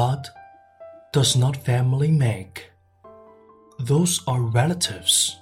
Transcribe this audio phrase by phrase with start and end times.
[0.00, 0.28] Blood
[1.12, 2.70] does not family make.
[3.78, 5.36] Those are relatives.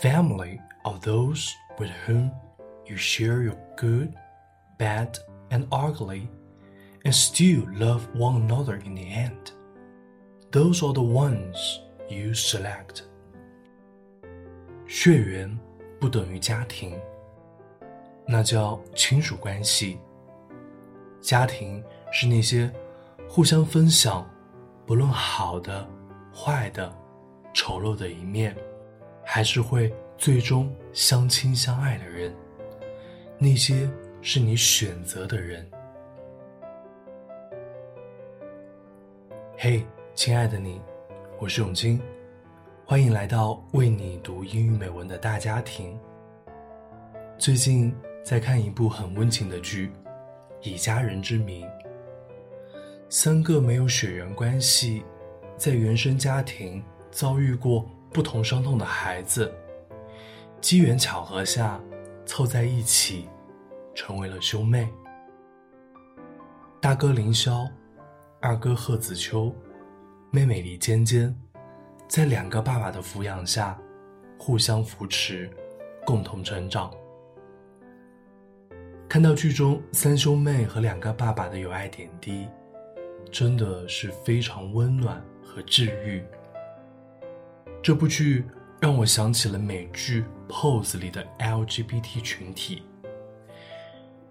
[0.00, 2.32] Family are those with whom
[2.86, 4.14] you share your good,
[4.78, 5.18] bad,
[5.50, 6.30] and ugly,
[7.04, 9.52] and still love one another in the end.
[10.50, 13.02] Those are the ones you select.
[14.86, 15.58] 血缘
[16.00, 16.98] 不等于家庭，
[18.26, 19.98] 那叫亲属关系。
[21.20, 22.72] 家庭是那些
[23.31, 24.27] 互相分享，
[24.87, 25.87] 不论好的、
[26.33, 26.91] 坏的、
[27.53, 28.57] 丑陋的一面，
[29.23, 32.35] 还是会最终相亲相爱的人。
[33.37, 33.87] 那些
[34.19, 35.63] 是你选择的人。
[39.55, 40.81] 嘿，亲爱的你，
[41.37, 42.01] 我是永清，
[42.83, 45.97] 欢迎来到为你读英语美文的大家庭。
[47.37, 49.87] 最近在看一部很温情的剧
[50.63, 51.63] 《以家人之名》。
[53.11, 55.03] 三个没有血缘关系，
[55.57, 59.51] 在原生家庭遭遇过不同伤痛的孩子，
[60.61, 61.81] 机缘巧合下
[62.23, 63.27] 凑在一起，
[63.95, 64.87] 成为了兄妹。
[66.79, 67.67] 大哥凌霄，
[68.39, 69.51] 二哥贺子秋，
[70.29, 71.35] 妹妹李尖尖，
[72.07, 73.75] 在两个爸爸的抚养下，
[74.37, 75.49] 互相扶持，
[76.05, 76.93] 共同成长。
[79.09, 82.47] 看到剧中三兄妹和两个爸爸的友爱点滴。
[83.31, 86.23] 真的是非常温暖和治愈。
[87.81, 88.43] 这部剧
[88.79, 92.83] 让我想起了美剧《Pose》里的 LGBT 群体，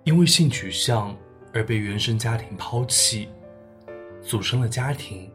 [0.05, 1.17] 因为性取向
[1.53, 3.29] 而被原生家庭抛弃，
[4.23, 5.31] 组成了家庭，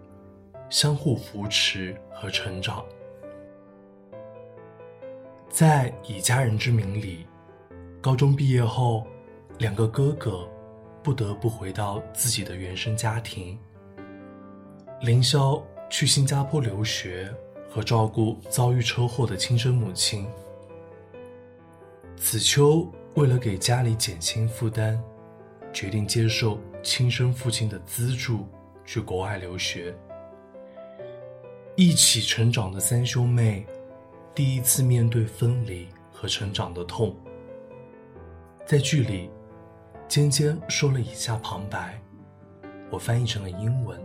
[0.69, 2.85] 相互扶持和成长。
[5.49, 7.25] 在《以家人之名》里，
[8.01, 9.07] 高中毕业后，
[9.59, 10.47] 两个哥哥。
[11.03, 13.59] 不得不回到自己的原生家庭。
[15.01, 17.29] 凌霄去新加坡留学
[17.69, 20.25] 和照顾遭遇车祸的亲生母亲。
[22.15, 24.97] 子秋为了给家里减轻负担，
[25.73, 28.47] 决定接受亲生父亲的资助
[28.85, 29.93] 去国外留学。
[31.75, 33.65] 一起成长的三兄妹，
[34.33, 37.13] 第一次面对分离和成长的痛。
[38.65, 39.29] 在剧里。
[40.08, 42.00] 尖尖说了以下旁白，
[42.90, 43.98] 我翻译成了英文。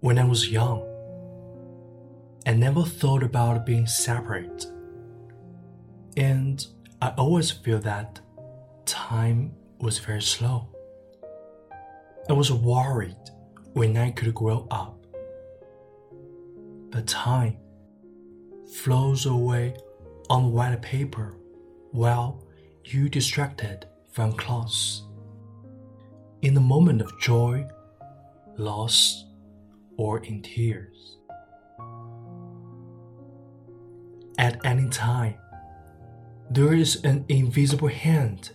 [0.00, 0.82] When I was young,
[2.44, 4.66] I never thought about being separate.
[6.16, 6.66] And
[6.98, 8.20] I always feel that
[8.87, 10.69] time was very slow.
[12.29, 13.15] I was worried
[13.73, 15.05] when I could grow up.
[16.89, 17.57] But time
[18.73, 19.75] flows away
[20.29, 21.35] on white paper
[21.91, 22.43] while
[22.85, 25.03] you distracted from class.
[26.41, 27.67] In the moment of joy,
[28.57, 29.25] loss,
[29.97, 31.17] or in tears.
[34.37, 35.35] At any time,
[36.49, 38.51] there is an invisible hand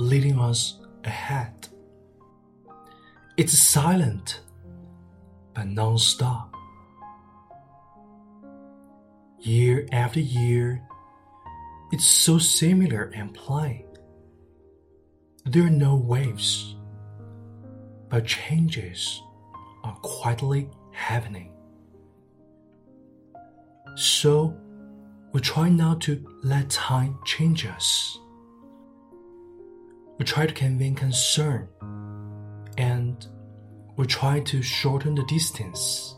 [0.00, 1.68] leading us ahead.
[3.36, 4.40] It's silent,
[5.54, 6.54] but non-stop.
[9.40, 10.82] Year after year,
[11.92, 13.84] it's so similar and plain.
[15.44, 16.76] There are no waves,
[18.08, 19.22] but changes
[19.84, 21.52] are quietly happening.
[23.96, 24.56] So,
[25.32, 28.18] we try not to let time change us.
[30.20, 31.66] We try to convey concern
[32.76, 33.26] and
[33.96, 36.14] we try to shorten the distance.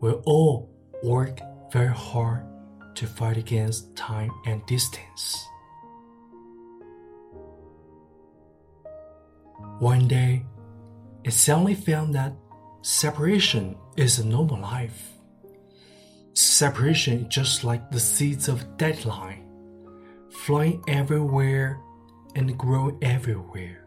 [0.00, 0.70] We all
[1.02, 1.38] work
[1.70, 2.46] very hard
[2.94, 5.46] to fight against time and distance.
[9.78, 10.46] One day,
[11.24, 12.32] it suddenly found that
[12.80, 15.12] separation is a normal life.
[16.32, 19.44] Separation is just like the seeds of deadline,
[20.30, 21.82] flying everywhere
[22.34, 23.84] and grow everywhere.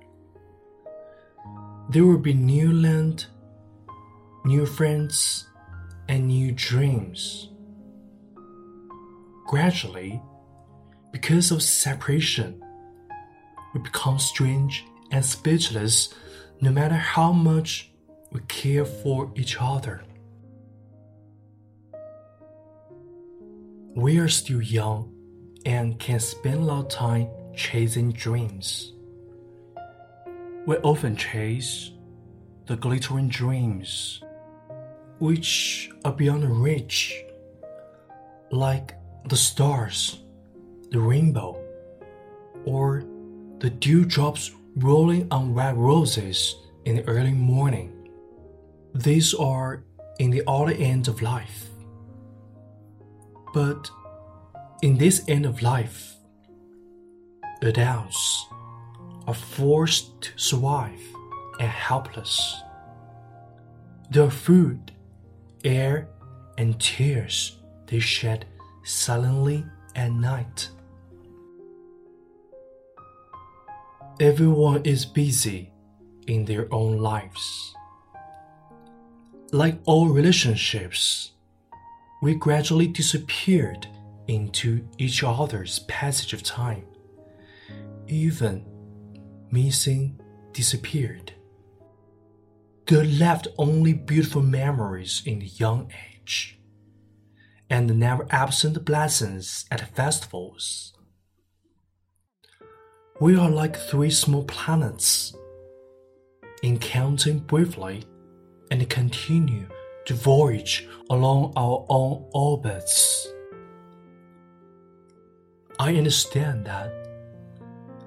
[1.90, 3.26] There will be new land,
[4.46, 5.48] new friends,
[6.08, 7.50] and new dreams.
[9.48, 10.22] Gradually,
[11.12, 12.64] because of separation,
[13.74, 16.14] we become strange and speechless
[16.62, 17.92] no matter how much
[18.32, 20.04] we care for each other.
[23.96, 25.14] We are still young
[25.66, 28.94] and can spend a lot of time chasing dreams.
[30.65, 31.92] we often chase
[32.68, 34.21] the glittering dreams
[35.19, 37.24] which are beyond reach,
[38.51, 38.95] like
[39.27, 40.19] the stars,
[40.92, 41.59] the rainbow,
[42.65, 43.03] or
[43.59, 46.56] the dewdrops rolling on red roses
[46.86, 48.09] in the early morning.
[48.95, 49.83] These are
[50.19, 51.69] in the other end of life.
[53.54, 53.89] But
[54.81, 56.15] in this end of life,
[57.62, 58.48] adults
[59.28, 61.02] are forced to survive
[61.60, 62.62] and helpless.
[64.10, 64.92] Their food,
[65.63, 66.10] air,
[66.58, 68.46] and tears they shed
[68.84, 69.66] silently
[69.96, 70.69] at night.
[74.19, 75.72] Everyone is busy
[76.28, 77.75] in their own lives.
[79.52, 81.31] Like all relationships,
[82.22, 83.88] we gradually disappeared
[84.28, 86.86] into each other's passage of time.
[88.12, 88.66] Even
[89.52, 90.19] missing
[90.52, 91.31] disappeared.
[92.86, 96.60] There left only beautiful memories in the young age,
[97.69, 100.94] and never absent blessings at festivals.
[103.22, 105.34] We are like three small planets,
[106.64, 108.04] encountering briefly
[108.72, 109.68] and continue
[110.07, 113.25] to voyage along our own orbits.
[115.80, 117.00] I understand that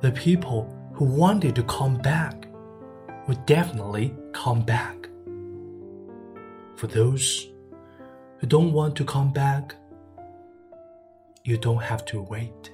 [0.04, 2.46] the people who wanted to come back
[3.26, 5.08] would definitely come back.
[6.76, 7.48] For those
[8.36, 9.74] who don't want to come back,
[11.42, 12.73] you don't have to wait.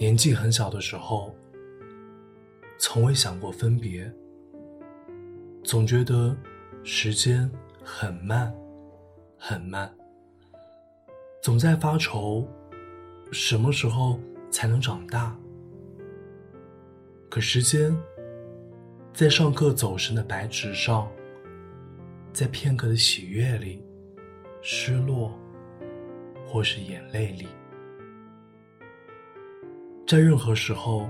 [0.00, 1.36] 年纪很小的时候，
[2.78, 4.10] 从未想过分别，
[5.62, 6.34] 总觉得
[6.82, 7.50] 时间
[7.84, 8.50] 很慢，
[9.36, 9.94] 很慢，
[11.42, 12.48] 总在发愁
[13.30, 14.18] 什么时候
[14.50, 15.38] 才能长大。
[17.28, 17.94] 可时间
[19.12, 21.12] 在上课走神的白纸上，
[22.32, 23.84] 在片刻的喜悦里，
[24.62, 25.38] 失落，
[26.46, 27.46] 或是眼泪里。
[30.10, 31.08] 在任何时候，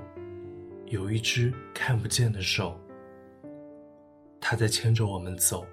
[0.84, 2.78] 有一只看不见的手，
[4.38, 5.66] 它在牵着我们走。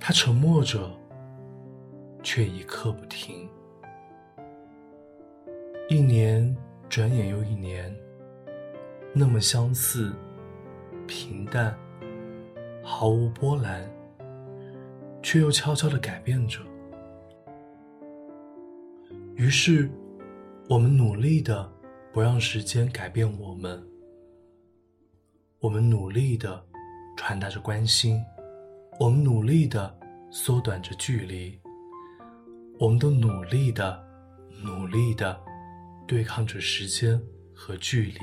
[0.00, 0.90] 它沉默着，
[2.22, 3.46] 却一刻不停。
[5.90, 6.56] 一年
[6.88, 7.94] 转眼又一年，
[9.12, 10.14] 那么相似，
[11.06, 11.76] 平淡，
[12.82, 13.86] 毫无波澜，
[15.22, 16.58] 却又悄悄的改变着。
[19.34, 19.90] 于是。
[20.68, 21.72] 我们努力的
[22.12, 23.80] 不让时间改变我们，
[25.60, 26.60] 我们努力的
[27.16, 28.20] 传达着关心，
[28.98, 29.96] 我们努力的
[30.28, 31.56] 缩短着距离，
[32.80, 34.04] 我们都努力的
[34.64, 35.40] 努力的
[36.04, 37.20] 对抗着时间
[37.54, 38.18] 和距离。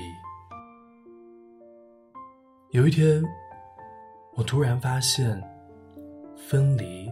[2.71, 3.23] 有一天，
[4.33, 5.41] 我突然发现，
[6.35, 7.09] 分离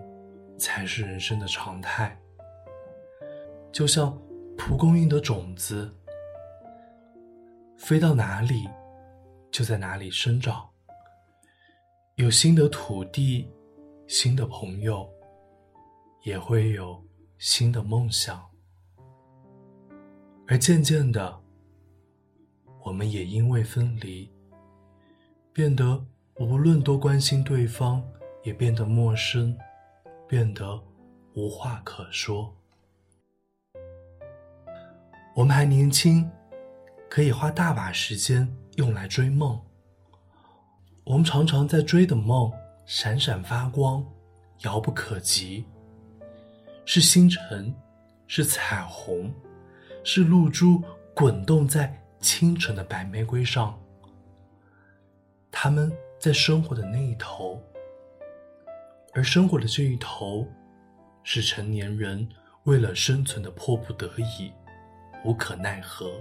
[0.57, 2.19] 才是人生的常态，
[3.71, 4.13] 就像。
[4.63, 5.91] 蒲公英的种子
[7.77, 8.69] 飞到哪里，
[9.49, 10.69] 就在哪里生长。
[12.13, 13.51] 有新的土地，
[14.07, 15.09] 新的朋友，
[16.23, 17.03] 也会有
[17.39, 18.39] 新的梦想。
[20.47, 21.41] 而渐渐的，
[22.85, 24.31] 我们也因为分离，
[25.51, 28.07] 变得无论多关心对方，
[28.43, 29.57] 也变得陌生，
[30.27, 30.79] 变得
[31.33, 32.55] 无话可说。
[35.33, 36.29] 我们还年轻，
[37.09, 38.45] 可以花大把时间
[38.75, 39.57] 用来追梦。
[41.05, 42.51] 我们常常在追的梦
[42.85, 44.05] 闪闪发光，
[44.59, 45.65] 遥不可及。
[46.83, 47.73] 是星辰，
[48.27, 49.33] 是彩虹，
[50.03, 50.83] 是露珠
[51.13, 53.79] 滚动在清晨的白玫瑰上。
[55.49, 57.61] 他们在生活的那一头，
[59.13, 60.45] 而生活的这一头，
[61.23, 62.27] 是成年人
[62.63, 64.51] 为了生存的迫不得已。
[65.23, 66.11] 无可奈何，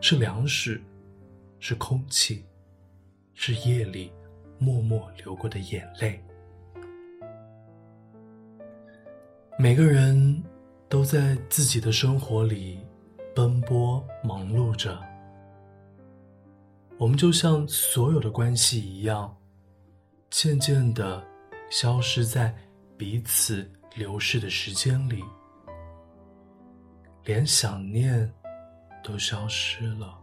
[0.00, 0.80] 是粮食，
[1.58, 2.44] 是空气，
[3.34, 4.12] 是夜里
[4.58, 6.22] 默默流过的眼泪。
[9.58, 10.42] 每个人
[10.88, 12.78] 都在自己的生活里
[13.34, 15.02] 奔波忙碌着，
[16.98, 19.36] 我们就像所有的关系一样，
[20.30, 21.26] 渐渐的
[21.70, 22.54] 消失在
[22.96, 25.24] 彼此流逝的时间里。
[27.26, 28.32] 连想念
[29.02, 30.16] 都消失了，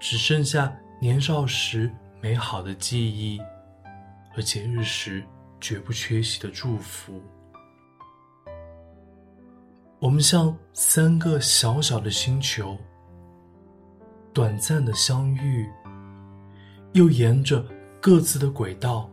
[0.00, 3.38] 只剩下年少时美好的记忆
[4.34, 5.22] 和节日时
[5.60, 7.22] 绝不缺席的祝福。
[9.98, 12.78] 我们像三个小小的星球，
[14.32, 15.68] 短暂的相遇，
[16.94, 17.62] 又沿着
[18.00, 19.10] 各自的轨道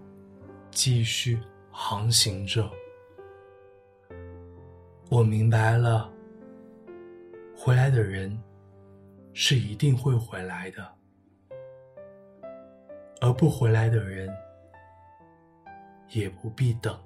[0.72, 1.38] 继续
[1.72, 2.72] 航行着。
[5.10, 6.12] 我明白了，
[7.56, 8.38] 回来的人
[9.34, 10.96] 是一定会回来的，
[13.22, 14.28] 而不回来的人
[16.10, 17.05] 也不必等。